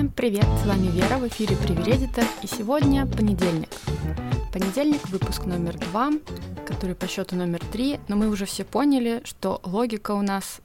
[0.00, 3.68] Всем привет, с вами Вера, в эфире Привередита, и сегодня понедельник.
[4.50, 6.10] Понедельник, выпуск номер два,
[6.64, 10.62] который по счету номер три, но мы уже все поняли, что логика у нас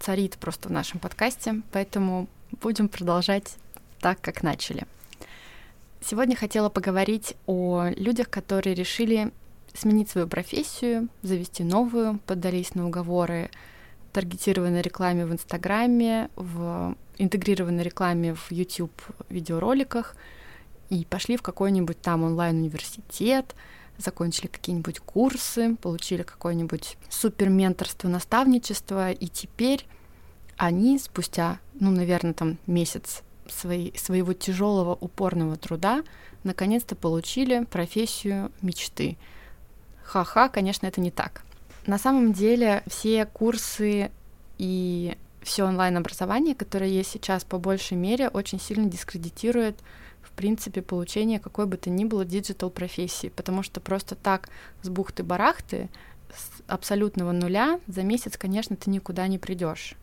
[0.00, 2.26] царит просто в нашем подкасте, поэтому
[2.60, 3.54] будем продолжать
[4.00, 4.84] так, как начали.
[6.00, 9.30] Сегодня хотела поговорить о людях, которые решили
[9.74, 13.48] сменить свою профессию, завести новую, поддались на уговоры
[14.16, 20.16] таргетированной рекламе в Инстаграме, в интегрированной рекламе в YouTube видеороликах
[20.88, 23.54] и пошли в какой-нибудь там онлайн-университет,
[23.98, 29.86] закончили какие-нибудь курсы, получили какое-нибудь супер менторство, наставничество, и теперь
[30.56, 36.02] они спустя, ну, наверное, там месяц своей, своего тяжелого упорного труда
[36.42, 39.18] наконец-то получили профессию мечты.
[40.04, 41.45] Ха-ха, конечно, это не так.
[41.86, 44.10] На самом деле все курсы
[44.58, 49.78] и все онлайн-образование, которое есть сейчас по большей мере, очень сильно дискредитирует
[50.20, 54.48] в принципе получение какой бы то ни было digital профессии, потому что просто так
[54.82, 55.88] с бухты-барахты,
[56.34, 59.94] с абсолютного нуля за месяц, конечно, ты никуда не придешь.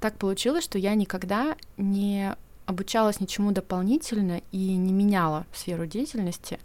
[0.00, 6.58] Так получилось, что я никогда не обучалась ничему дополнительно и не меняла сферу деятельности,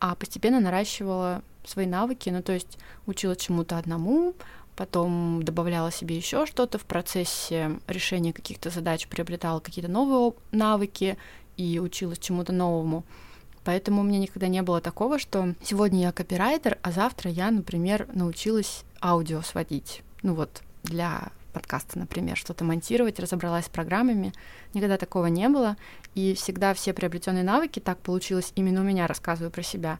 [0.00, 4.34] а постепенно наращивала свои навыки, ну то есть учила чему-то одному,
[4.76, 11.18] потом добавляла себе еще что-то в процессе решения каких-то задач, приобретала какие-то новые навыки
[11.56, 13.04] и училась чему-то новому.
[13.62, 18.08] Поэтому у меня никогда не было такого, что сегодня я копирайтер, а завтра я, например,
[18.14, 20.02] научилась аудио сводить.
[20.22, 24.32] Ну вот, для подкаста, например, что-то монтировать, разобралась с программами.
[24.72, 25.76] Никогда такого не было.
[26.14, 29.98] И всегда все приобретенные навыки, так получилось именно у меня, рассказываю про себя,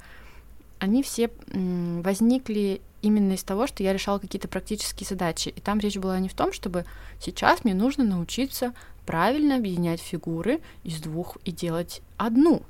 [0.78, 5.50] они все возникли именно из того, что я решала какие-то практические задачи.
[5.50, 6.84] И там речь была не в том, чтобы
[7.20, 8.74] сейчас мне нужно научиться
[9.06, 12.62] правильно объединять фигуры из двух и делать одну.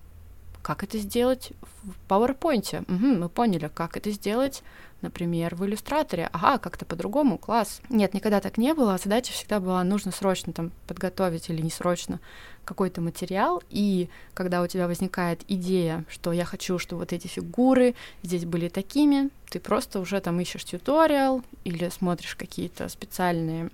[0.63, 2.83] Как это сделать в PowerPoint?
[2.83, 4.63] Угу, мы поняли, как это сделать
[5.03, 6.29] например, в иллюстраторе.
[6.33, 7.81] Ага, как-то по-другому, класс.
[7.89, 8.99] Нет, никогда так не было.
[8.99, 12.21] Задача всегда была, нужно срочно там подготовить или не срочно
[12.65, 17.95] какой-то материал, и когда у тебя возникает идея, что я хочу, чтобы вот эти фигуры
[18.23, 23.71] здесь были такими, ты просто уже там ищешь тьюториал или смотришь какие-то специальные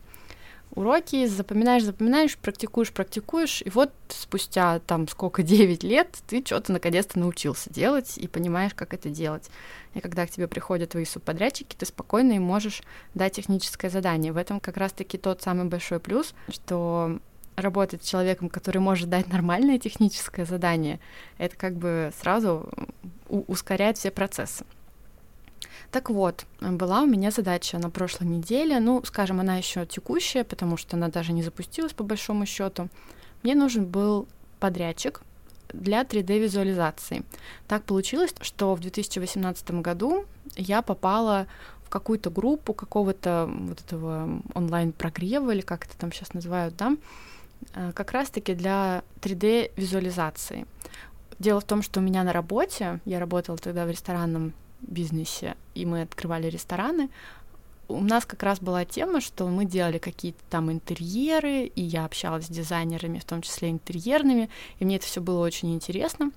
[0.73, 7.19] уроки, запоминаешь, запоминаешь, практикуешь, практикуешь, и вот спустя там сколько, 9 лет ты что-то наконец-то
[7.19, 9.51] научился делать и понимаешь, как это делать.
[9.95, 12.83] И когда к тебе приходят твои субподрядчики, ты спокойно им можешь
[13.15, 14.33] дать техническое задание.
[14.33, 17.19] В этом как раз-таки тот самый большой плюс, что
[17.57, 21.01] работать с человеком, который может дать нормальное техническое задание,
[21.39, 22.69] это как бы сразу
[23.29, 24.65] ускоряет все процессы.
[25.91, 30.77] Так вот, была у меня задача на прошлой неделе, ну, скажем, она еще текущая, потому
[30.77, 32.89] что она даже не запустилась по большому счету.
[33.43, 34.27] Мне нужен был
[34.61, 35.23] подрядчик
[35.73, 37.25] для 3D-визуализации.
[37.69, 40.25] Так получилось, что в 2018 году
[40.57, 41.47] я попала
[41.85, 46.97] в какую-то группу какого-то вот этого онлайн-прогрева, или как это там сейчас называют, да,
[47.75, 50.67] э, как раз-таки для 3D-визуализации.
[51.39, 55.87] Дело в том, что у меня на работе, я работала тогда в ресторанном бизнесе, и
[55.87, 57.11] мы открывали рестораны,
[57.89, 62.47] у нас как раз была тема, что мы делали какие-то там интерьеры, и я общалась
[62.47, 66.33] с дизайнерами, в том числе интерьерными, и мне это все было очень интересно.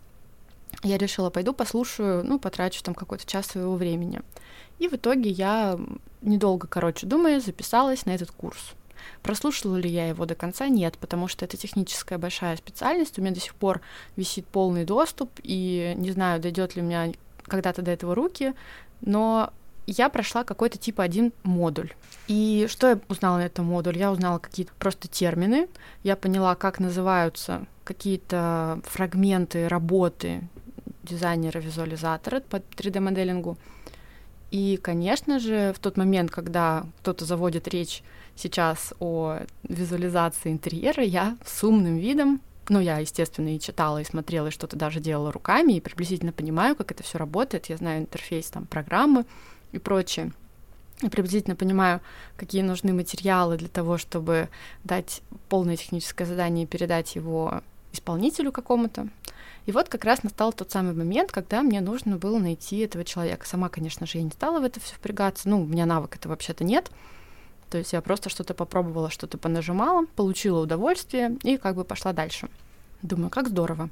[0.84, 4.22] Я решила, пойду послушаю, ну, потрачу там какой-то час своего времени.
[4.78, 5.80] И в итоге я,
[6.22, 8.74] недолго, короче, думая, записалась на этот курс.
[9.24, 10.68] Прослушала ли я его до конца?
[10.68, 13.82] Нет, потому что это техническая большая специальность, у меня до сих пор
[14.16, 17.12] висит полный доступ, и не знаю, дойдет ли у меня
[17.50, 18.54] когда-то до этого руки,
[19.02, 19.52] но
[19.88, 21.94] я прошла какой-то типа один модуль.
[22.28, 24.00] И что я узнала на этом модуле?
[24.00, 25.68] Я узнала какие-то просто термины,
[26.04, 30.42] я поняла, как называются какие-то фрагменты работы
[31.04, 33.58] дизайнера-визуализатора по 3D-моделингу.
[34.52, 38.04] И, конечно же, в тот момент, когда кто-то заводит речь
[38.36, 44.48] сейчас о визуализации интерьера, я с умным видом ну, я, естественно, и читала, и смотрела,
[44.48, 47.68] и что-то даже делала руками, и приблизительно понимаю, как это все работает.
[47.68, 49.26] Я знаю интерфейс там программы
[49.72, 50.32] и прочее.
[51.02, 52.02] И приблизительно понимаю,
[52.36, 54.50] какие нужны материалы для того, чтобы
[54.84, 57.62] дать полное техническое задание и передать его
[57.94, 59.08] исполнителю какому-то.
[59.66, 63.48] И вот как раз настал тот самый момент, когда мне нужно было найти этого человека.
[63.48, 65.48] Сама, конечно же, я не стала в это все впрягаться.
[65.48, 66.92] Ну, у меня навык это вообще-то нет.
[67.70, 72.50] То есть я просто что-то попробовала, что-то понажимала, получила удовольствие и как бы пошла дальше.
[73.02, 73.90] Думаю, как здорово.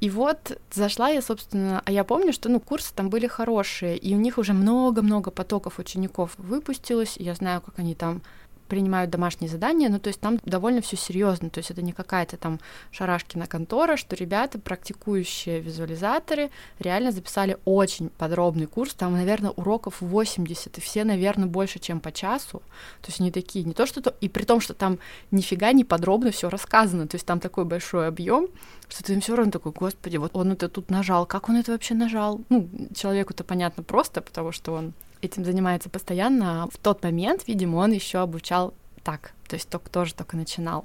[0.00, 4.14] И вот зашла я, собственно, а я помню, что, ну, курсы там были хорошие, и
[4.14, 8.22] у них уже много-много потоков учеников выпустилось, и я знаю, как они там
[8.70, 12.36] принимают домашние задания, ну, то есть там довольно все серьезно, то есть это не какая-то
[12.36, 12.60] там
[12.92, 20.78] шарашкина контора, что ребята, практикующие визуализаторы, реально записали очень подробный курс, там, наверное, уроков 80,
[20.78, 22.62] и все, наверное, больше, чем по часу,
[23.02, 24.98] то есть они такие, не то что то, и при том, что там
[25.32, 28.48] нифига не подробно все рассказано, то есть там такой большой объем,
[28.88, 31.72] что ты им все равно такой, господи, вот он это тут нажал, как он это
[31.72, 32.40] вообще нажал?
[32.48, 37.76] Ну, человеку-то понятно просто, потому что он этим занимается постоянно, а в тот момент, видимо,
[37.76, 40.84] он еще обучал так, то есть только тоже только начинал.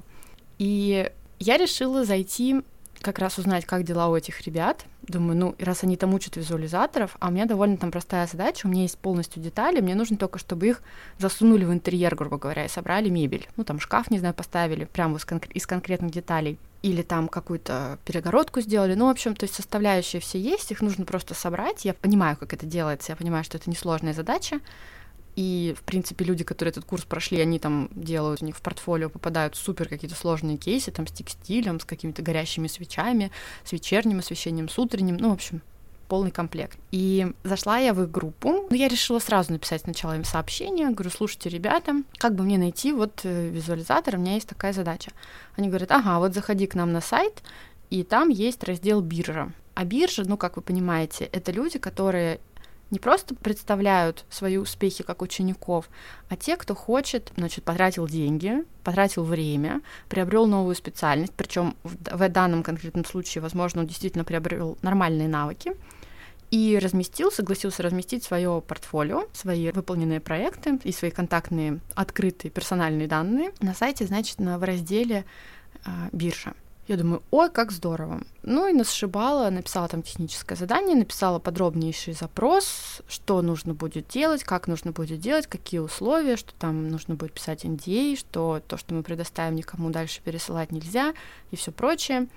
[0.57, 2.61] И я решила зайти
[3.01, 4.85] как раз узнать, как дела у этих ребят.
[5.03, 8.69] Думаю, ну, раз они там учат визуализаторов, а у меня довольно там простая задача, у
[8.69, 10.81] меня есть полностью детали, мне нужно только, чтобы их
[11.19, 13.47] засунули в интерьер, грубо говоря, и собрали мебель.
[13.57, 16.57] Ну, там шкаф, не знаю, поставили прямо из, конкр- из конкретных деталей.
[16.85, 18.93] Или там какую-то перегородку сделали.
[18.93, 21.83] Ну, в общем, то есть составляющие все есть, их нужно просто собрать.
[21.83, 24.59] Я понимаю, как это делается, я понимаю, что это несложная задача.
[25.35, 29.09] И, в принципе, люди, которые этот курс прошли, они там делают, у них в портфолио
[29.09, 33.31] попадают супер какие-то сложные кейсы, там, с текстилем, с какими-то горящими свечами,
[33.63, 35.63] с вечерним освещением, с утренним, ну, в общем,
[36.07, 36.77] полный комплект.
[36.91, 38.67] И зашла я в их группу.
[38.69, 40.89] Ну, я решила сразу написать сначала им сообщение.
[40.89, 45.11] Говорю, слушайте, ребята, как бы мне найти вот э, визуализатор, у меня есть такая задача.
[45.55, 47.43] Они говорят, ага, вот заходи к нам на сайт,
[47.89, 49.51] и там есть раздел биржа.
[49.73, 52.39] А биржа, ну, как вы понимаете, это люди, которые
[52.91, 55.89] не просто представляют свои успехи как учеников,
[56.29, 62.29] а те, кто хочет, значит, потратил деньги, потратил время, приобрел новую специальность, причем в, в
[62.29, 65.73] данном конкретном случае, возможно, он действительно приобрел нормальные навыки,
[66.51, 73.51] и разместил, согласился разместить свое портфолио, свои выполненные проекты и свои контактные открытые персональные данные
[73.59, 75.25] на сайте, значит, на, в разделе
[75.85, 76.53] э, биржа.
[76.87, 78.21] Я думаю, ой, как здорово.
[78.43, 84.67] Ну и насшибала, написала там техническое задание, написала подробнейший запрос, что нужно будет делать, как
[84.67, 89.01] нужно будет делать, какие условия, что там нужно будет писать NDA, что то, что мы
[89.01, 91.13] предоставим, никому дальше пересылать нельзя
[91.49, 92.27] и все прочее.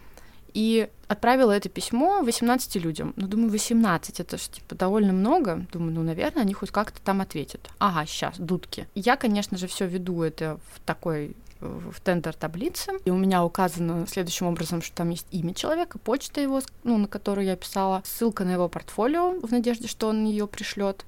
[0.54, 3.12] И отправила это письмо 18 людям.
[3.16, 5.66] Ну, думаю, 18, это же, типа, довольно много.
[5.72, 7.68] Думаю, ну, наверное, они хоть как-то там ответят.
[7.78, 8.88] Ага, сейчас, дудки.
[8.94, 14.06] Я, конечно же, все веду это в такой в тендер таблице, и у меня указано
[14.06, 18.44] следующим образом, что там есть имя человека, почта его, ну, на которую я писала, ссылка
[18.44, 21.04] на его портфолио в надежде, что он ее пришлет,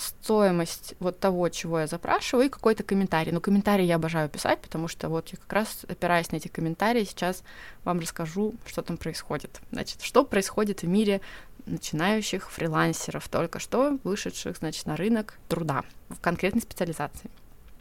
[0.00, 3.32] стоимость вот того, чего я запрашиваю, и какой-то комментарий.
[3.32, 7.04] Но комментарии я обожаю писать, потому что вот я как раз опираясь на эти комментарии,
[7.04, 7.42] сейчас
[7.84, 9.60] вам расскажу, что там происходит.
[9.70, 11.20] Значит, что происходит в мире
[11.66, 17.30] начинающих фрилансеров, только что вышедших, значит, на рынок труда в конкретной специализации.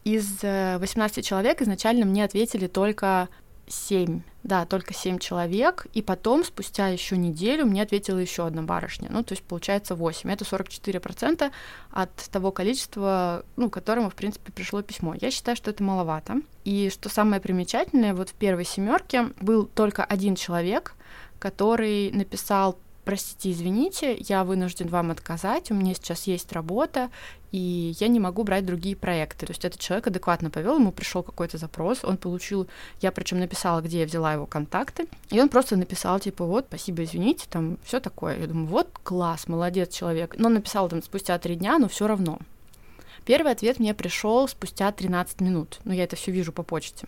[0.09, 3.29] Из 18 э, человек изначально мне ответили только
[3.67, 4.21] 7.
[4.41, 5.85] Да, только 7 человек.
[5.94, 9.09] И потом, спустя еще неделю, мне ответила еще одна барышня.
[9.11, 10.31] Ну, то есть получается 8.
[10.31, 11.51] Это 44%
[11.91, 15.13] от того количества, ну, которому, в принципе, пришло письмо.
[15.21, 16.41] Я считаю, что это маловато.
[16.65, 20.95] И что самое примечательное, вот в первой семерке был только один человек,
[21.38, 22.79] который написал
[23.09, 27.09] простите, извините, я вынужден вам отказать, у меня сейчас есть работа,
[27.51, 29.47] и я не могу брать другие проекты.
[29.47, 32.67] То есть этот человек адекватно повел, ему пришел какой-то запрос, он получил,
[33.01, 37.03] я причем написала, где я взяла его контакты, и он просто написал, типа, вот, спасибо,
[37.03, 38.38] извините, там, все такое.
[38.41, 40.35] Я думаю, вот, класс, молодец человек.
[40.38, 42.38] Но он написал там спустя три дня, но все равно.
[43.25, 45.80] Первый ответ мне пришел спустя 13 минут.
[45.83, 47.07] Ну, я это все вижу по почте.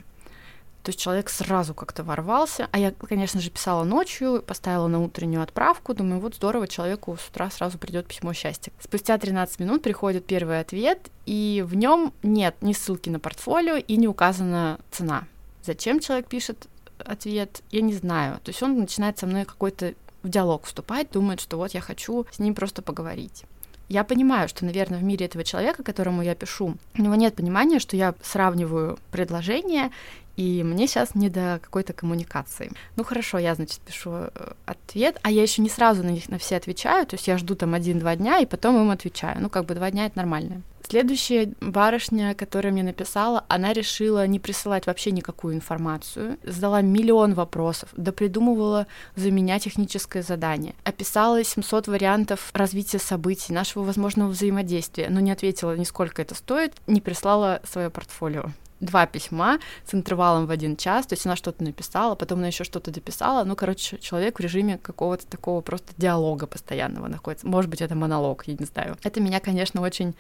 [0.84, 2.68] То есть человек сразу как-то ворвался.
[2.72, 5.94] А я, конечно же, писала ночью, поставила на утреннюю отправку.
[5.94, 8.72] Думаю, вот здорово, человеку с утра сразу придет письмо счастья.
[8.80, 13.96] Спустя 13 минут приходит первый ответ, и в нем нет ни ссылки на портфолио и
[13.96, 15.26] не указана цена.
[15.64, 18.40] Зачем человек пишет ответ, я не знаю.
[18.44, 22.26] То есть он начинает со мной какой-то в диалог вступать, думает, что вот я хочу
[22.32, 23.46] с ним просто поговорить.
[23.92, 27.80] Я понимаю, что, наверное, в мире этого человека, которому я пишу, у него нет понимания,
[27.80, 29.92] что я сравниваю предложения
[30.36, 32.72] и мне сейчас не до какой-то коммуникации.
[32.96, 36.38] Ну хорошо, я, значит, пишу э, ответ, а я еще не сразу на них на
[36.38, 39.42] все отвечаю, то есть я жду там один-два дня, и потом им отвечаю.
[39.42, 40.62] Ну, как бы два дня это нормально.
[40.88, 47.90] Следующая барышня, которая мне написала, она решила не присылать вообще никакую информацию, задала миллион вопросов,
[47.96, 55.22] да придумывала за меня техническое задание, описала 700 вариантов развития событий, нашего возможного взаимодействия, но
[55.22, 60.52] не ответила ни сколько это стоит, не прислала свое портфолио два письма с интервалом в
[60.52, 64.40] один час, то есть она что-то написала, потом она еще что-то дописала, ну, короче, человек
[64.40, 68.98] в режиме какого-то такого просто диалога постоянного находится, может быть, это монолог, я не знаю.
[69.04, 70.16] Это меня, конечно, очень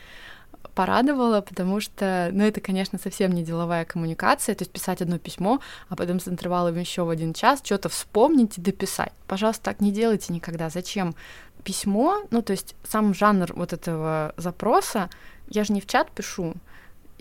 [0.75, 5.59] порадовало, потому что, ну, это, конечно, совсем не деловая коммуникация, то есть писать одно письмо,
[5.89, 9.11] а потом с интервалом еще в один час что-то вспомнить и дописать.
[9.27, 10.69] Пожалуйста, так не делайте никогда.
[10.69, 11.15] Зачем
[11.63, 12.21] письмо?
[12.29, 15.09] Ну, то есть сам жанр вот этого запроса,
[15.49, 16.53] я же не в чат пишу,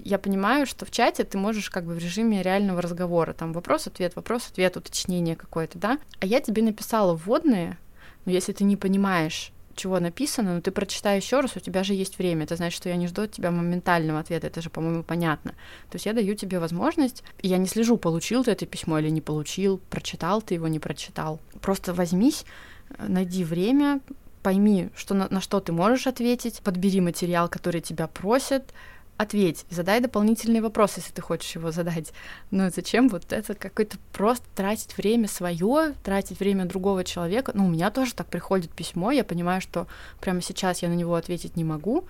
[0.05, 4.17] я понимаю, что в чате ты можешь как бы в режиме реального разговора, там вопрос-ответ,
[4.17, 7.79] вопрос-ответ, уточнение какое-то, да, а я тебе написала вводные,
[8.25, 11.95] но если ты не понимаешь, чего написано, но ты прочитай еще раз, у тебя же
[11.95, 12.45] есть время.
[12.45, 15.53] Это значит, что я не жду от тебя моментального ответа, это же, по-моему, понятно.
[15.91, 19.09] То есть я даю тебе возможность, и я не слежу, получил ты это письмо или
[19.09, 21.41] не получил, прочитал ты его, не прочитал.
[21.63, 22.45] Просто возьмись,
[22.99, 24.01] найди время,
[24.43, 28.75] пойми, что на, на что ты можешь ответить, подбери материал, который тебя просят,
[29.21, 32.15] ответь, задай дополнительный вопрос, если ты хочешь его задать.
[32.51, 37.53] Но зачем вот это какой-то просто тратить время свое, тратить время другого человека?
[37.55, 39.87] Ну, у меня тоже так приходит письмо, я понимаю, что
[40.21, 42.07] прямо сейчас я на него ответить не могу,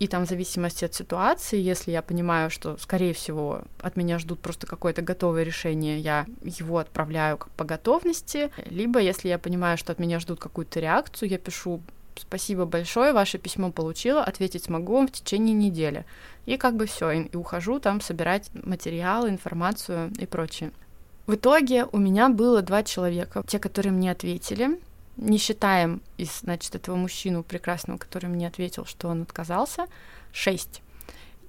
[0.00, 4.40] и там в зависимости от ситуации, если я понимаю, что, скорее всего, от меня ждут
[4.40, 10.00] просто какое-то готовое решение, я его отправляю по готовности, либо если я понимаю, что от
[10.00, 11.82] меня ждут какую-то реакцию, я пишу
[12.16, 16.04] спасибо большое, ваше письмо получила, ответить смогу вам в течение недели.
[16.46, 20.72] И как бы все, и, и ухожу там собирать материалы, информацию и прочее.
[21.26, 24.80] В итоге у меня было два человека, те, которые мне ответили,
[25.16, 29.86] не считаем из, значит, этого мужчину прекрасного, который мне ответил, что он отказался,
[30.32, 30.82] шесть.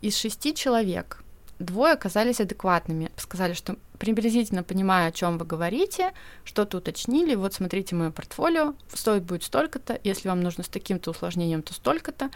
[0.01, 1.23] Из шести человек
[1.59, 3.09] двое оказались адекватными.
[3.15, 6.11] Сказали, что приблизительно понимаю, о чем вы говорите,
[6.43, 11.63] что-то уточнили, вот смотрите мое портфолио, стоит будет столько-то, если вам нужно с таким-то усложнением,
[11.63, 12.29] то столько-то,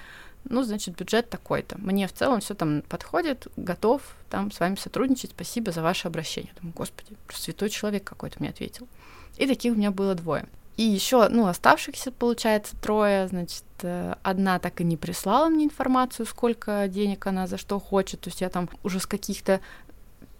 [0.46, 1.78] ну, значит, бюджет такой-то.
[1.78, 6.54] Мне в целом все там подходит, готов там с вами сотрудничать, спасибо за ваше обращение.
[6.58, 8.88] Думаю, господи, святой человек какой-то мне ответил.
[9.36, 10.48] И таких у меня было двое.
[10.78, 16.26] И еще, ну, оставшихся, получается, трое, значит, э, одна так и не прислала мне информацию,
[16.28, 19.60] сколько денег она за что хочет, то есть я там уже с каких-то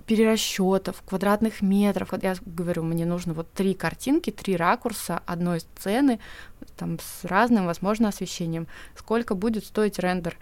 [0.08, 2.14] перерасчетов, квадратных метров.
[2.22, 6.20] Я говорю, мне нужно вот три картинки, три ракурса одной сцены,
[6.78, 8.68] там с разным, возможно, освещением.
[8.96, 10.38] Сколько будет стоить рендер?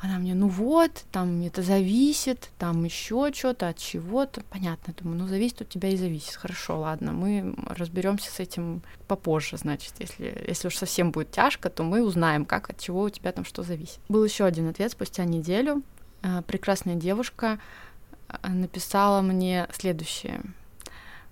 [0.00, 4.42] Она мне, ну вот, там это зависит, там еще что-то от чего-то.
[4.50, 6.34] Понятно, думаю, ну зависит от тебя и зависит.
[6.34, 11.84] Хорошо, ладно, мы разберемся с этим попозже, значит, если, если уж совсем будет тяжко, то
[11.84, 14.00] мы узнаем, как от чего у тебя там что зависит.
[14.08, 15.82] Был еще один ответ спустя неделю.
[16.22, 17.60] Э, прекрасная девушка
[18.42, 20.42] написала мне следующее.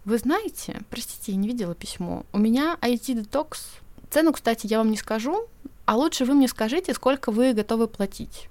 [0.04, 2.25] Вы знаете, простите, я не видела письмо.
[2.33, 3.76] У меня IT-детокс.
[4.11, 5.47] Цену, кстати, я вам не скажу,
[5.85, 8.49] а лучше вы мне скажите, сколько вы готовы платить.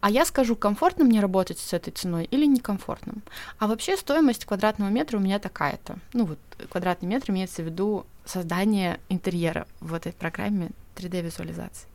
[0.00, 3.14] А я скажу, комфортно мне работать с этой ценой или некомфортно.
[3.58, 5.98] А вообще стоимость квадратного метра у меня такая-то.
[6.12, 6.38] Ну вот
[6.70, 11.86] квадратный метр имеется в виду создание интерьера в этой программе 3D-визуализации.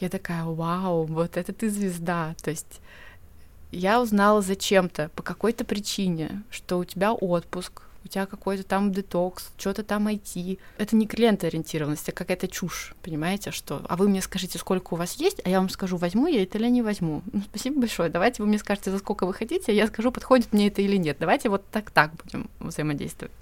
[0.00, 2.34] Я такая, вау, вот это ты звезда.
[2.42, 2.80] То есть
[3.72, 9.50] я узнала зачем-то, по какой-то причине, что у тебя отпуск, у тебя какой-то там детокс,
[9.56, 10.58] что-то там IT.
[10.78, 13.82] Это не клиентоориентированность, это какая-то чушь, понимаете, что?
[13.88, 16.58] А вы мне скажите, сколько у вас есть, а я вам скажу, возьму я это
[16.58, 17.22] или не возьму.
[17.32, 18.10] Ну, спасибо большое.
[18.10, 20.96] Давайте вы мне скажете, за сколько вы хотите, а я скажу, подходит мне это или
[20.96, 21.16] нет.
[21.20, 23.32] Давайте вот так-так будем взаимодействовать.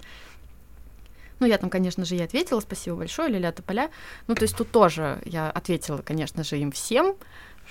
[1.39, 3.89] Ну, я там, конечно же, и ответила, спасибо большое, Лиля Тополя.
[4.27, 7.15] Ну, то есть тут тоже я ответила, конечно же, им всем,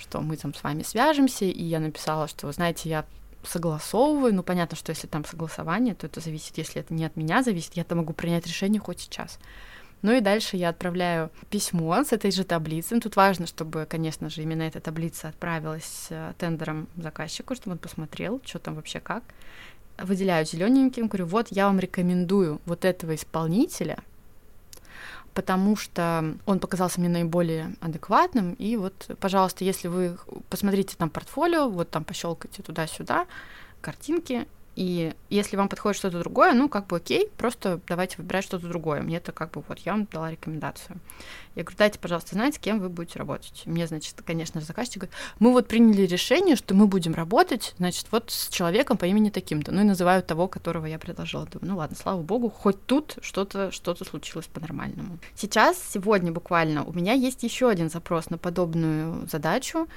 [0.01, 3.05] что мы там с вами свяжемся, и я написала, что, знаете, я
[3.43, 4.35] согласовываю.
[4.35, 7.75] Ну, понятно, что если там согласование, то это зависит, если это не от меня зависит,
[7.75, 9.39] я-то могу принять решение хоть сейчас.
[10.03, 12.99] Ну и дальше я отправляю письмо с этой же таблицы.
[13.01, 18.41] Тут важно, чтобы, конечно же, именно эта таблица отправилась э, тендером заказчику, чтобы он посмотрел,
[18.45, 19.23] что там вообще как.
[19.99, 23.99] Выделяю зелененьким, говорю, вот я вам рекомендую вот этого исполнителя,
[25.35, 28.55] потому что он показался мне наиболее адекватным.
[28.55, 30.19] И вот, пожалуйста, если вы
[30.49, 33.27] посмотрите там портфолио, вот там пощелкайте туда-сюда,
[33.81, 34.47] картинки,
[34.77, 39.03] и если вам подходит что-то другое, ну, как бы окей, просто давайте выбирать что-то другое.
[39.03, 40.99] Мне это как бы вот, я вам дала рекомендацию.
[41.57, 43.63] Я говорю, дайте, пожалуйста, знать, с кем вы будете работать.
[43.67, 48.07] Мне, значит, конечно же, заказчик говорит, мы вот приняли решение, что мы будем работать, значит,
[48.13, 49.73] вот с человеком по имени таким-то.
[49.73, 51.47] Ну, и называют того, которого я предложила.
[51.47, 55.19] Думаю, ну ладно, слава богу, хоть тут что-то что случилось по-нормальному.
[55.35, 59.89] Сейчас, сегодня буквально, у меня есть еще один запрос на подобную задачу,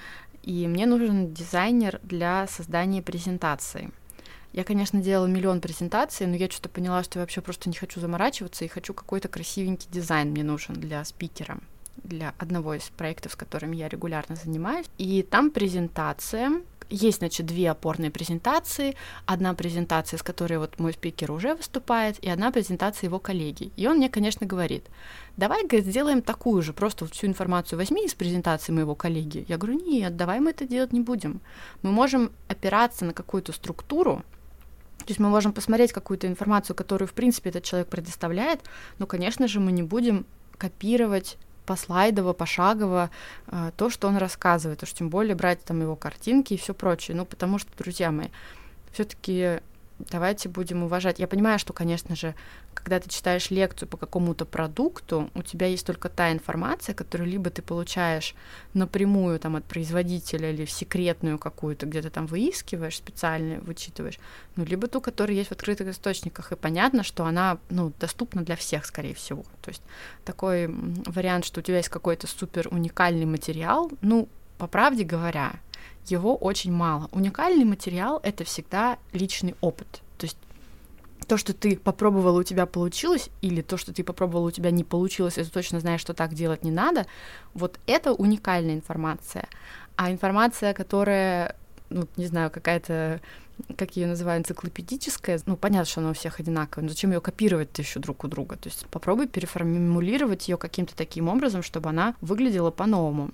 [0.42, 3.92] и мне нужен дизайнер для создания презентации.
[4.54, 8.00] Я, конечно, делала миллион презентаций, но я что-то поняла, что я вообще просто не хочу
[8.00, 11.60] заморачиваться и хочу какой-то красивенький дизайн мне нужен для спикера
[11.98, 14.88] для одного из проектов, с которыми я регулярно занимаюсь.
[14.98, 16.62] И там презентация.
[16.90, 18.96] Есть, значит, две опорные презентации.
[19.26, 23.72] Одна презентация, с которой вот мой спикер уже выступает, и одна презентация его коллеги.
[23.78, 24.86] И он мне, конечно, говорит,
[25.38, 29.46] давай, говорит, сделаем такую же, просто вот всю информацию возьми из презентации моего коллеги.
[29.48, 31.42] Я говорю, нет, давай мы это делать не будем.
[31.84, 34.24] Мы можем опираться на какую-то структуру,
[35.00, 38.62] то есть мы можем посмотреть какую-то информацию, которую, в принципе, этот человек предоставляет,
[39.00, 40.26] но, конечно же, мы не будем
[40.58, 43.10] копировать послайдово, пошагово
[43.48, 47.16] э, то, что он рассказывает, уж тем более брать там его картинки и все прочее.
[47.18, 48.28] Ну, потому что, друзья мои,
[48.92, 49.60] все-таки
[50.00, 51.20] давайте будем уважать.
[51.20, 52.36] Я понимаю, что, конечно же,
[52.74, 57.50] когда ты читаешь лекцию по какому-то продукту, у тебя есть только та информация, которую либо
[57.50, 58.36] ты получаешь
[58.74, 64.20] напрямую там от производителя или в секретную какую-то, где то там выискиваешь, специально вычитываешь,
[64.56, 68.56] ну, либо ту, которая есть в открытых источниках, и понятно, что она, ну, доступна для
[68.56, 69.44] всех, скорее всего.
[69.62, 69.82] То есть
[70.26, 74.28] такой вариант, что у тебя есть какой-то супер уникальный материал, ну,
[74.64, 75.56] по правде говоря,
[76.06, 77.10] его очень мало.
[77.12, 80.02] Уникальный материал— это всегда личный опыт.
[80.18, 80.38] То есть
[81.28, 84.86] то, что ты попробовала, у тебя получилось, или то, что ты попробовала, у тебя не
[84.86, 87.08] получилось, и ты точно знаешь, что так делать не надо,
[87.54, 89.50] вот это уникальная информация.
[89.98, 91.58] А информация, которая,
[91.90, 93.20] ну, не знаю, какая-то
[93.76, 97.82] как ее называют, энциклопедическая, ну, понятно, что она у всех одинаковая, но зачем ее копировать-то
[97.82, 98.56] еще друг у друга?
[98.56, 103.32] То есть попробуй переформулировать ее каким-то таким образом, чтобы она выглядела по-новому.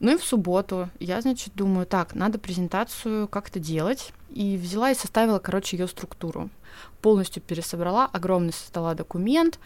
[0.00, 4.12] Ну и в субботу я, значит, думаю, так, надо презентацию как-то делать.
[4.30, 6.48] И взяла и составила, короче, ее структуру.
[7.02, 9.58] Полностью пересобрала, огромный создала документ,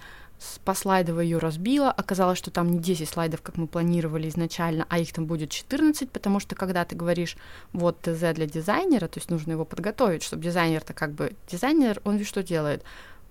[0.64, 1.90] по слайдово ее разбила.
[1.90, 6.10] Оказалось, что там не 10 слайдов, как мы планировали изначально, а их там будет 14,
[6.10, 7.36] потому что когда ты говоришь
[7.72, 11.34] вот ТЗ для дизайнера, то есть нужно его подготовить, чтобы дизайнер-то как бы...
[11.48, 12.82] Дизайнер, он ведь что делает?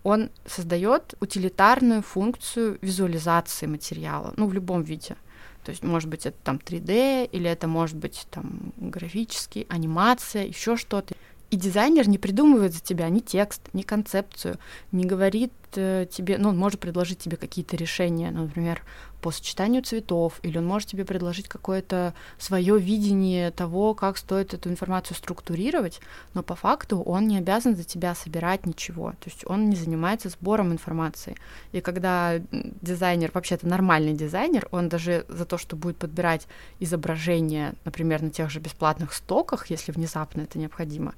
[0.03, 5.15] Он создает утилитарную функцию визуализации материала, ну, в любом виде.
[5.63, 10.75] То есть, может быть, это там 3D, или это может быть там графический, анимация, еще
[10.75, 11.15] что-то.
[11.50, 14.58] И дизайнер не придумывает за тебя ни текст, ни концепцию,
[14.91, 18.84] не говорит тебе, ну, он может предложить тебе какие-то решения, например,
[19.22, 24.70] по сочетанию цветов, или он может тебе предложить какое-то свое видение того, как стоит эту
[24.70, 26.01] информацию структурировать,
[26.34, 30.27] но по факту он не обязан за тебя собирать ничего, то есть он не занимается
[30.27, 31.38] сбором информации.
[31.72, 32.34] И когда
[32.82, 36.48] дизайнер, вообще-то нормальный дизайнер, он даже за то, что будет подбирать
[36.82, 41.13] изображение, например, на тех же бесплатных стоках, если внезапно это необходимо,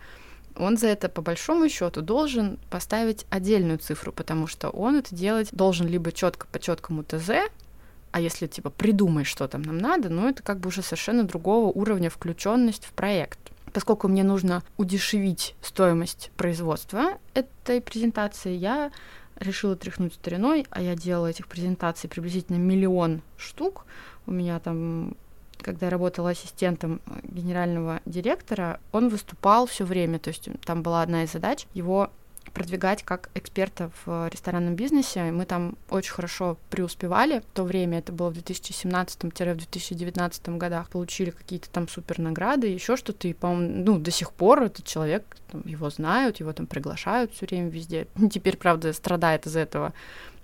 [0.57, 5.49] он за это по большому счету должен поставить отдельную цифру, потому что он это делать
[5.51, 7.31] должен либо четко по четкому ТЗ,
[8.11, 11.67] а если типа придумай, что там нам надо, ну это как бы уже совершенно другого
[11.67, 13.39] уровня включенность в проект.
[13.73, 18.91] Поскольку мне нужно удешевить стоимость производства этой презентации, я
[19.37, 23.85] решила тряхнуть стариной, а я делала этих презентаций приблизительно миллион штук.
[24.27, 25.17] У меня там
[25.61, 31.01] когда я работала ассистентом э, генерального директора, он выступал все время, то есть там была
[31.01, 32.11] одна из задач его
[32.55, 35.31] продвигать как эксперта в ресторанном бизнесе.
[35.31, 37.39] Мы там очень хорошо преуспевали.
[37.39, 43.27] В то время, это было в 2017-2019 годах, получили какие-то там супер награды, еще что-то.
[43.27, 47.45] И, по-моему, ну, до сих пор этот человек, там, его знают, его там приглашают все
[47.45, 48.07] время везде.
[48.31, 49.93] Теперь, правда, страдает из этого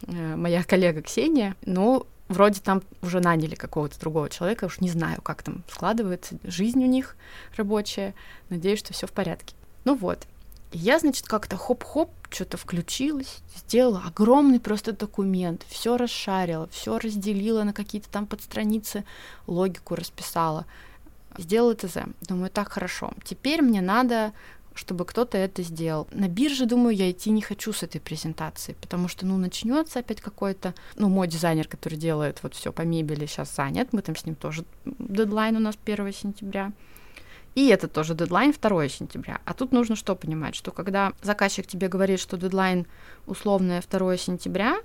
[0.06, 5.22] э, моя коллега Ксения, но вроде там уже наняли какого-то другого человека, уж не знаю,
[5.22, 7.16] как там складывается жизнь у них
[7.56, 8.14] рабочая.
[8.50, 9.56] Надеюсь, что все в порядке.
[9.86, 10.28] Ну вот.
[10.72, 17.64] И я, значит, как-то хоп-хоп, что-то включилась, сделала огромный просто документ, все расшарила, все разделила
[17.64, 19.04] на какие-то там подстраницы,
[19.48, 20.66] логику расписала.
[21.38, 21.98] Сделала ТЗ.
[22.22, 23.12] Думаю, так хорошо.
[23.24, 24.34] Теперь мне надо
[24.74, 26.08] чтобы кто-то это сделал.
[26.12, 30.22] На бирже, думаю, я идти не хочу с этой презентацией, потому что, ну, начнется опять
[30.22, 34.26] какой-то, ну, мой дизайнер, который делает вот все по мебели, сейчас занят, мы там с
[34.26, 36.72] ним тоже, дедлайн у нас 1 сентября,
[37.54, 39.42] и это тоже дедлайн 2 сентября.
[39.46, 42.88] А тут нужно что понимать, что когда заказчик тебе говорит, что дедлайн
[43.26, 44.80] условное 2 сентября,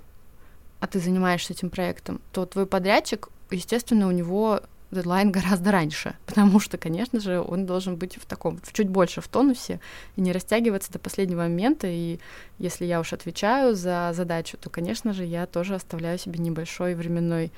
[0.79, 6.59] а ты занимаешься этим проектом, то твой подрядчик, естественно, у него дедлайн гораздо раньше, потому
[6.59, 9.79] что, конечно же, он должен быть в таком, в чуть больше в тонусе
[10.15, 11.87] и не растягиваться до последнего момента.
[11.87, 12.19] И
[12.59, 17.51] если я уж отвечаю за задачу, то, конечно же, я тоже оставляю себе небольшой временной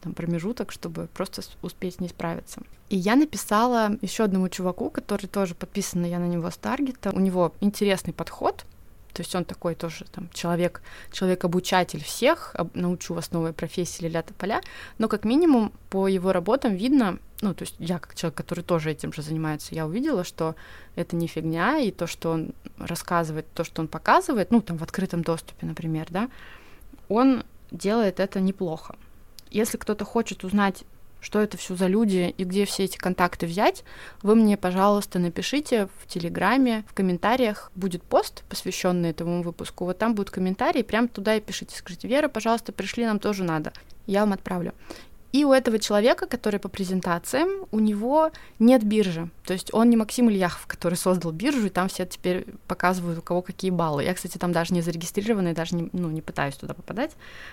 [0.00, 2.62] там, промежуток, чтобы просто успеть с ней справиться.
[2.88, 7.10] И я написала еще одному чуваку, который тоже подписан, я на него с таргета.
[7.10, 8.64] У него интересный подход—
[9.12, 14.24] то есть он такой тоже там человек, человек-обучатель всех, научу вас новой профессии или ля
[14.36, 14.60] поля,
[14.98, 18.90] но как минимум по его работам видно, ну, то есть я как человек, который тоже
[18.90, 20.56] этим же занимается, я увидела, что
[20.96, 24.82] это не фигня, и то, что он рассказывает, то, что он показывает, ну, там в
[24.82, 26.28] открытом доступе, например, да,
[27.08, 28.96] он делает это неплохо.
[29.50, 30.84] Если кто-то хочет узнать
[31.20, 33.84] что это все за люди и где все эти контакты взять,
[34.22, 39.84] вы мне, пожалуйста, напишите в Телеграме, в комментариях будет пост, посвященный этому выпуску.
[39.84, 41.76] Вот там будут комментарии, прям туда и пишите.
[41.76, 43.72] Скажите, Вера, пожалуйста, пришли, нам тоже надо.
[44.06, 44.72] Я вам отправлю.
[45.32, 49.28] И у этого человека, который по презентациям, у него нет биржи.
[49.44, 53.22] То есть он не Максим Ильяхов, который создал биржу, и там все теперь показывают, у
[53.22, 54.04] кого какие баллы.
[54.04, 57.12] Я, кстати, там даже не зарегистрирована, и даже не, ну, не пытаюсь туда попадать.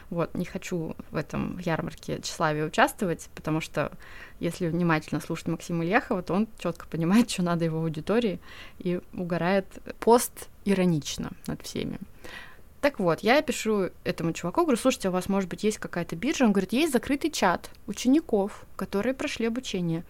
[0.09, 3.91] Вот, не хочу в этом ярмарке тщеславия участвовать, потому что
[4.39, 8.39] если внимательно слушать Максима Ильяхова, то он четко понимает, что надо его аудитории,
[8.79, 9.67] и угорает
[9.99, 11.99] пост иронично над всеми.
[12.85, 16.45] Так вот, я пишу этому чуваку, говорю, слушайте, у вас, может быть, есть какая-то биржа?
[16.45, 20.03] Он говорит, есть закрытый чат учеников, которые прошли обучение.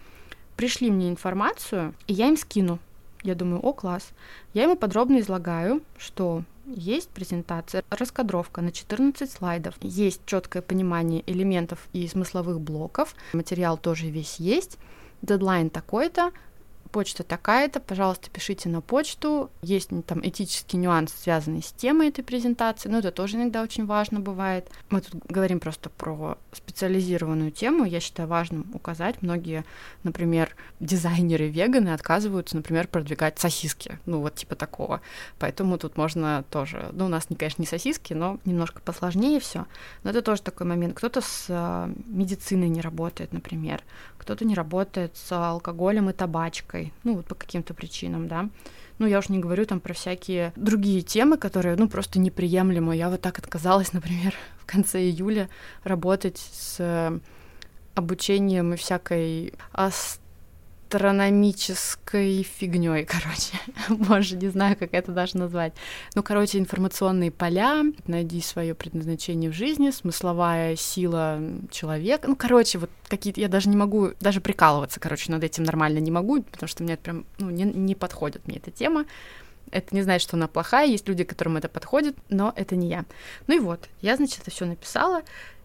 [0.58, 2.78] Пришли мне информацию, и я им скину.
[3.22, 4.10] Я думаю, о, класс.
[4.52, 11.88] Я ему подробно излагаю, что есть презентация, раскадровка на 14 слайдов, есть четкое понимание элементов
[11.94, 14.76] и смысловых блоков, материал тоже весь есть,
[15.22, 16.30] дедлайн такой-то,
[16.96, 19.50] почта такая-то, пожалуйста, пишите на почту.
[19.60, 24.18] Есть там этический нюанс, связанный с темой этой презентации, но это тоже иногда очень важно
[24.18, 24.70] бывает.
[24.88, 29.20] Мы тут говорим просто про специализированную тему, я считаю важным указать.
[29.20, 29.66] Многие,
[30.04, 35.02] например, дизайнеры-веганы отказываются, например, продвигать сосиски, ну вот типа такого.
[35.38, 39.66] Поэтому тут можно тоже, ну у нас, конечно, не сосиски, но немножко посложнее все.
[40.02, 40.96] Но это тоже такой момент.
[40.96, 43.82] Кто-то с э, медициной не работает, например,
[44.16, 48.48] кто-то не работает с алкоголем и табачкой, ну, вот по каким-то причинам, да.
[48.98, 52.96] Ну, я уж не говорю там про всякие другие темы, которые, ну, просто неприемлемы.
[52.96, 55.48] Я вот так отказалась, например, в конце июля
[55.84, 57.20] работать с
[57.94, 59.54] обучением и всякой
[60.96, 63.58] астрономической фигней, короче.
[63.88, 65.74] Боже, не знаю, как это даже назвать.
[66.14, 72.28] Ну, короче, информационные поля, найди свое предназначение в жизни, смысловая сила человека.
[72.28, 73.40] Ну, короче, вот какие-то...
[73.40, 76.94] Я даже не могу даже прикалываться, короче, над этим нормально не могу, потому что мне
[76.94, 79.04] это прям, ну, не, не подходит мне эта тема.
[79.72, 83.04] Это не значит, что она плохая, есть люди, которым это подходит, но это не я.
[83.48, 85.22] Ну и вот, я, значит, это все написала,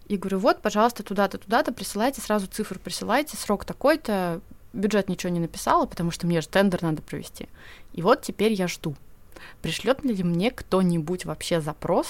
[0.08, 4.42] и говорю, вот, пожалуйста, туда-то, туда-то, присылайте, сразу цифру присылайте, срок такой-то,
[4.74, 7.48] бюджет ничего не написала, потому что мне же тендер надо провести.
[7.94, 8.96] И вот теперь я жду.
[9.62, 12.08] Пришлет ли мне кто-нибудь вообще запрос,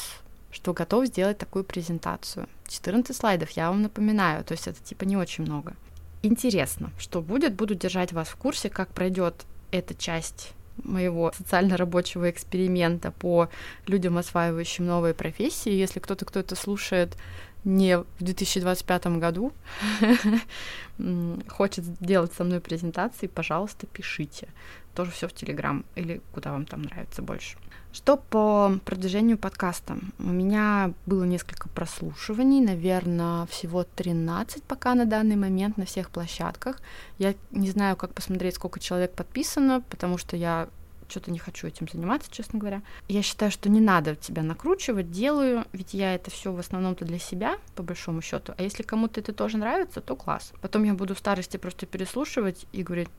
[0.51, 2.47] что готов сделать такую презентацию?
[2.67, 5.75] 14 слайдов, я вам напоминаю, то есть это типа не очень много.
[6.23, 13.11] Интересно, что будет, буду держать вас в курсе, как пройдет эта часть моего социально-рабочего эксперимента
[13.11, 13.49] по
[13.87, 15.71] людям, осваивающим новые профессии.
[15.71, 17.15] Если кто-то, кто это слушает,
[17.63, 19.53] не в 2025 году
[21.47, 24.47] хочет сделать со мной презентации, пожалуйста, пишите.
[24.95, 27.57] Тоже все в Телеграм или куда вам там нравится больше.
[27.93, 29.97] Что по продвижению подкаста?
[30.19, 36.77] У меня было несколько прослушиваний, наверное, всего 13 пока на данный момент на всех площадках.
[37.17, 40.69] Я не знаю, как посмотреть, сколько человек подписано, потому что я
[41.11, 42.81] что-то не хочу этим заниматься, честно говоря.
[43.07, 47.19] Я считаю, что не надо тебя накручивать, делаю, ведь я это все в основном-то для
[47.19, 48.53] себя, по большому счету.
[48.57, 50.53] А если кому-то это тоже нравится, то класс.
[50.61, 53.09] Потом я буду в старости просто переслушивать и говорить,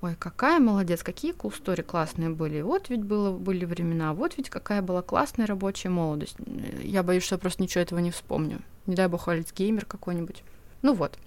[0.00, 2.60] ой, какая молодец, какие cool story классные были.
[2.60, 6.36] Вот ведь было, были времена, вот ведь какая была классная рабочая молодость.
[6.82, 8.60] Я боюсь, что я просто ничего этого не вспомню.
[8.86, 10.42] Не дай бог, геймер какой-нибудь.
[10.82, 11.18] Ну вот,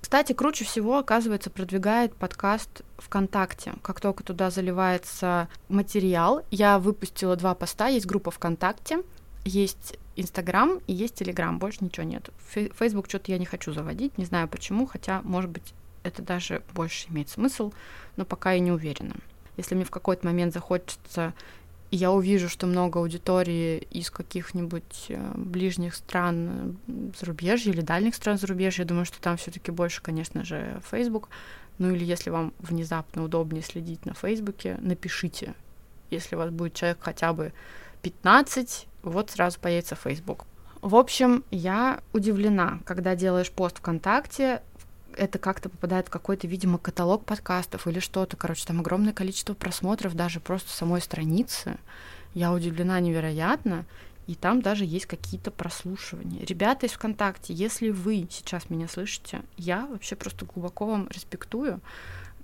[0.00, 3.74] кстати, круче всего, оказывается, продвигает подкаст ВКонтакте.
[3.82, 9.02] Как только туда заливается материал, я выпустила два поста, есть группа ВКонтакте,
[9.44, 12.30] есть Инстаграм и есть Телеграм, больше ничего нет.
[12.48, 17.08] Фейсбук что-то я не хочу заводить, не знаю почему, хотя, может быть, это даже больше
[17.10, 17.72] имеет смысл,
[18.16, 19.16] но пока я не уверена.
[19.56, 21.34] Если мне в какой-то момент захочется
[21.90, 26.76] я увижу, что много аудитории из каких-нибудь э, ближних стран
[27.18, 31.28] зарубежья или дальних стран зарубежья, я думаю, что там все-таки больше, конечно же, Facebook.
[31.78, 35.54] Ну или если вам внезапно удобнее следить на Фейсбуке, напишите.
[36.10, 37.52] Если у вас будет человек хотя бы
[38.02, 40.46] 15, вот сразу появится Facebook.
[40.82, 44.62] В общем, я удивлена, когда делаешь пост ВКонтакте,
[45.16, 48.36] это как-то попадает в какой-то, видимо, каталог подкастов или что-то.
[48.36, 51.78] Короче, там огромное количество просмотров даже просто самой страницы.
[52.34, 53.84] Я удивлена невероятно.
[54.26, 56.44] И там даже есть какие-то прослушивания.
[56.44, 61.80] Ребята из ВКонтакте, если вы сейчас меня слышите, я вообще просто глубоко вам респектую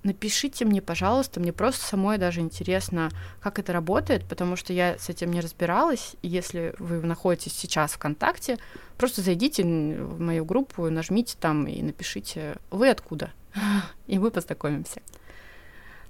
[0.03, 3.09] напишите мне, пожалуйста, мне просто самой даже интересно,
[3.41, 6.15] как это работает, потому что я с этим не разбиралась.
[6.21, 8.57] Если вы находитесь сейчас в ВКонтакте,
[8.97, 13.31] просто зайдите в мою группу, нажмите там и напишите, вы откуда,
[14.07, 15.01] и мы познакомимся.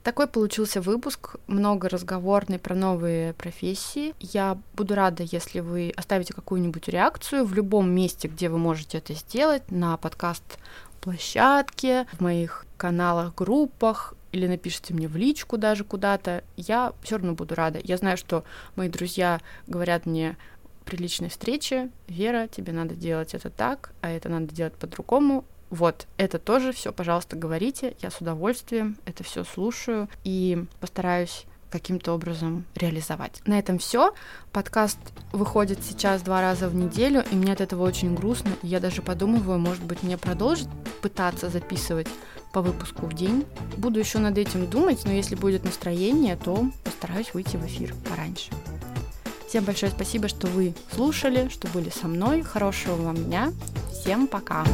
[0.08, 4.15] Такой получился выпуск, много разговорный про новые профессии.
[4.21, 9.13] Я буду рада, если вы оставите какую-нибудь реакцию в любом месте, где вы можете это
[9.15, 10.60] сделать, на подкаст
[11.08, 17.34] площадке, в моих каналах, группах, или напишите мне в личку даже куда-то, я все равно
[17.34, 17.80] буду рада.
[17.82, 18.43] Я знаю, что
[18.76, 20.36] мои друзья говорят мне,
[20.84, 25.46] при личной встрече, Вера, тебе надо делать это так, а это надо делать по-другому.
[25.70, 27.96] Вот, это тоже все, пожалуйста, говорите.
[28.02, 33.41] Я с удовольствием это все слушаю и постараюсь каким-то образом реализовать.
[33.45, 34.13] На этом все.
[34.51, 34.97] Подкаст
[35.32, 38.51] выходит сейчас два раза в неделю, и мне от этого очень грустно.
[38.63, 40.69] Я даже подумываю, может быть, мне продолжить
[41.01, 42.08] пытаться записывать
[42.53, 43.45] по выпуску в день.
[43.77, 48.51] Буду еще над этим думать, но если будет настроение, то постараюсь выйти в эфир пораньше.
[49.47, 52.41] Всем большое спасибо, что вы слушали, что были со мной.
[52.41, 53.53] Хорошего вам дня.
[53.91, 54.65] Всем пока.